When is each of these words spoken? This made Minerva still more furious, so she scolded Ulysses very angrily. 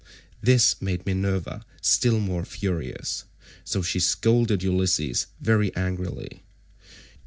This 0.41 0.81
made 0.81 1.05
Minerva 1.05 1.63
still 1.79 2.19
more 2.19 2.43
furious, 2.43 3.25
so 3.63 3.83
she 3.83 3.99
scolded 3.99 4.63
Ulysses 4.63 5.27
very 5.39 5.71
angrily. 5.75 6.41